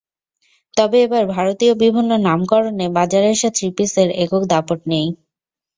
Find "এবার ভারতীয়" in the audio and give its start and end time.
1.03-1.73